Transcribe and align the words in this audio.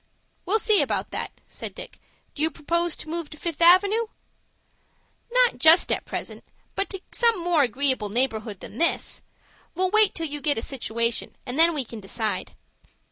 "We'll 0.47 0.57
see 0.57 0.81
about 0.81 1.11
that," 1.11 1.29
said 1.45 1.75
Dick. 1.75 1.99
"Do 2.33 2.41
you 2.41 2.49
propose 2.49 2.95
to 2.95 3.07
move 3.07 3.29
to 3.29 3.37
Fifth 3.37 3.61
Avenoo?" 3.61 4.07
"Not 5.31 5.59
just 5.59 5.91
at 5.91 6.05
present, 6.05 6.43
but 6.73 6.89
to 6.89 7.01
some 7.11 7.39
more 7.39 7.61
agreeable 7.61 8.09
neighborhood 8.09 8.61
than 8.61 8.79
this. 8.79 9.21
We'll 9.75 9.91
wait 9.91 10.15
till 10.15 10.25
you 10.25 10.41
get 10.41 10.57
a 10.57 10.63
situation, 10.63 11.35
and 11.45 11.59
then 11.59 11.75
we 11.75 11.85
can 11.85 11.99
decide." 11.99 12.55